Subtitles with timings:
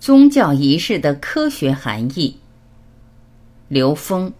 [0.00, 2.38] 宗教仪式的科学含义。
[3.68, 4.32] 刘峰。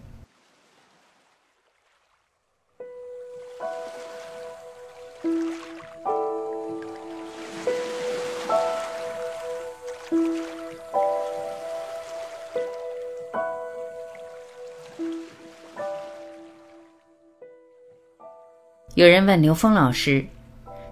[18.95, 20.25] 有人问刘峰老师：“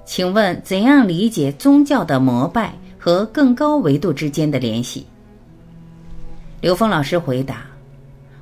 [0.06, 5.06] 请问怎样理解宗教的膜拜和更高维度之间的联系？”
[6.62, 7.66] 刘峰老师回答：“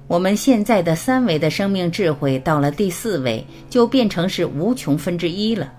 [0.08, 5.72] 我们现在的三维的生命智慧到了第四维就变成是无穷分之一了，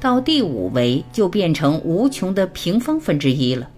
[0.00, 3.70] 到第五维就变成无穷的平方分之一了，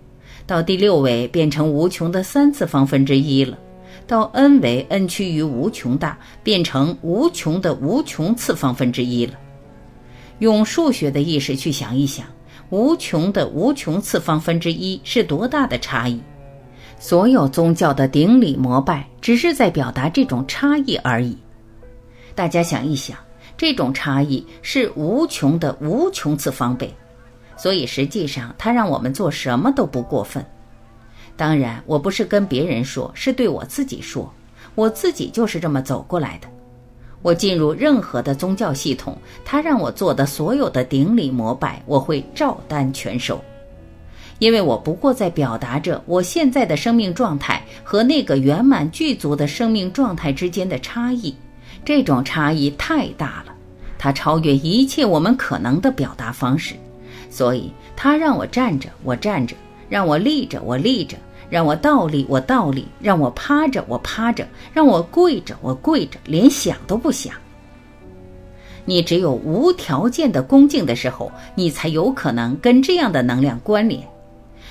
[0.47, 3.59] 到第六维变成无穷的三次方分之一了，
[4.07, 9.35] 到 n 维 n 趋于无穷大，变成无穷的无穷次方分之一了。”
[10.41, 12.27] 用数学的意识去想一想，
[12.71, 16.21] 无穷的无穷次方分之一是多大的差异？
[16.99, 21.37] 所有宗教的顶礼膜拜，只是在表达这种差异而已。
[22.35, 23.17] 大家想一想，
[23.57, 26.93] 这种差异是无穷的无穷次方倍，
[27.57, 30.45] 所以实际上它让我们做什么都不过分。
[31.37, 34.33] 当然，我不是跟别人说，是对我自己说，
[34.75, 36.49] 我自己就是这么走过来的。
[37.27, 43.43] 我进入任何的宗教系统，他让我做的所有的顶礼膜拜，我会照单全收，
[44.39, 51.35] 因为我不过在表达着我现在的生命状态和那个圆满具足的生命状态之间的差异。
[51.85, 53.53] 这种差异太大了，
[53.99, 56.77] 它超越一切我们可能的表达方式，
[57.29, 59.57] 所以他让我站着，我站着；
[59.89, 61.17] 让我立着，我立着。
[61.49, 67.35] 让我倒立，我倒立；让我趴着，我趴着；让我跪着，我跪着，连想都不想。
[68.85, 74.07] 你只有无条件的恭敬的时候，你才有可能跟这样的能量关联。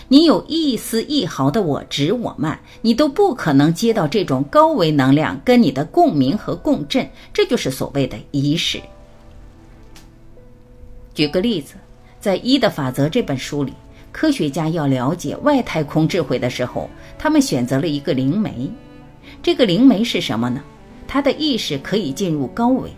[0.08, 7.10] 你有一丝一毫的我执我慢，你都不可能接到这种高维能量跟你的共鸣和共振。
[7.34, 8.80] 这就是所谓的仪式。
[11.14, 11.76] 举个例子，
[12.20, 13.74] 在《一的法则》这本书里。
[14.16, 16.90] 科学家要了解外太空智慧的时候，
[17.20, 18.72] 他们选择了一个灵媒。
[19.44, 20.64] 这个灵媒是什么呢？
[21.06, 22.90] 他的意识可以进入高维。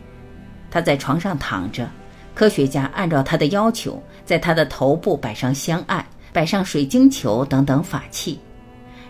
[0.70, 1.90] 他在床上躺着，
[2.36, 8.38] 科学家按照他的要求，在他的头部摆上香案，摆上水晶球等等法器。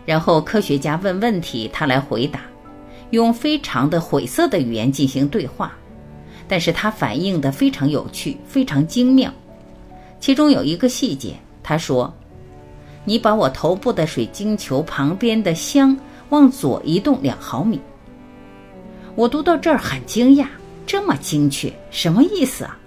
[0.05, 2.39] 然后科学家问问题，他来回答，
[3.09, 5.73] 用非常的晦涩的语言进行对话。
[6.47, 9.29] 但是他反应的非常有趣，非常精妙。
[10.21, 11.35] 其中有一个细节。
[11.69, 12.13] 他说
[13.03, 15.97] ：“你把我头部的水晶球旁边的香
[16.29, 17.77] 往左移动两毫米。”
[19.15, 20.47] 我读到这儿很惊讶，
[20.85, 22.79] 这么精确，什么意思啊？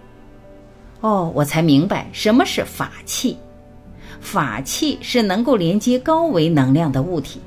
[1.02, 3.36] 哦，我才明白什么是法器。
[4.18, 7.38] 法器是能够连接高维能量的物体。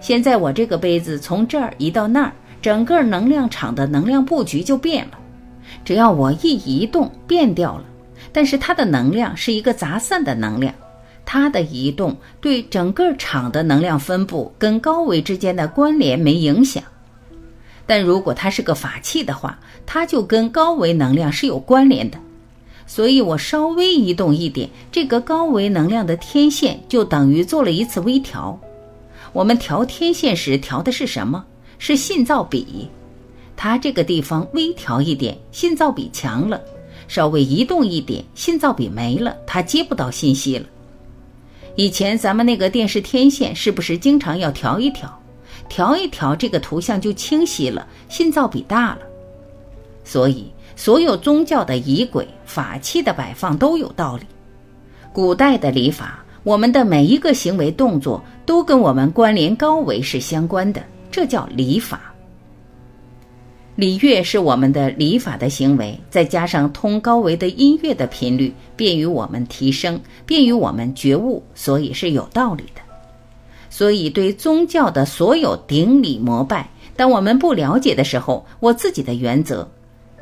[0.00, 2.32] 现在我这个杯子从这儿移到那儿，
[2.62, 5.18] 整个能量场的能量布局就变了。
[5.84, 7.84] 只要我一移动，变掉了。
[8.34, 10.74] 但是它的能量是一个杂散的能量，
[11.24, 16.82] 它的移动对整个场的能量分布跟高维之间的关联没影响。
[17.86, 19.56] 但如果它是个法器的话，
[19.86, 22.18] 它就跟高维能量是有关联的。
[22.86, 28.58] 所以我稍微移动一点，这个高维能量的天线就等于做了一次微调。
[29.32, 31.44] 我们调天线时调的是什么？
[31.78, 32.88] 是信噪比。
[33.56, 36.60] 它这个地方微调一点，信噪比强了。
[37.08, 40.66] 稍微移动一点，信噪比没了，它接不到信息了。
[41.76, 45.20] 以前咱们那个电视天线是不是经常要调一调？
[45.68, 48.98] 调一调，这个图像就清晰了，信噪比大了。
[50.04, 54.24] 所以，所有宗教的仪轨、法器的摆放都有道理。
[55.12, 62.13] 古代的礼法，我们的每一个行为动作都跟我们关联高维是相关的，这叫礼法。
[63.76, 72.80] 礼乐是我们的礼法的行为，再加上通高维的音乐的频率，便于我们提升，便于我们觉悟，所以是有道理的。
[73.70, 79.68] 所以对宗教的所有顶礼膜拜，当我们不了解的时候，我自己的原则，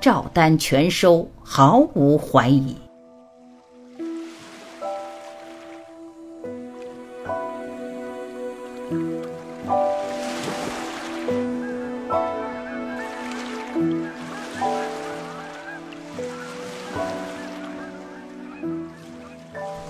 [0.00, 2.74] 照单全收，毫无怀疑。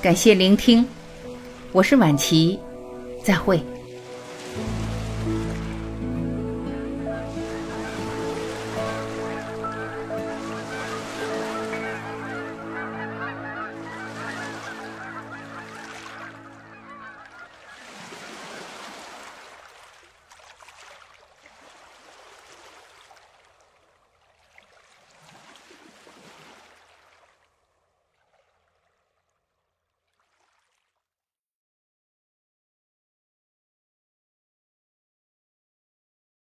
[0.00, 0.84] 感谢聆听，
[1.70, 2.58] 我是晚琪，
[3.22, 3.62] 再会。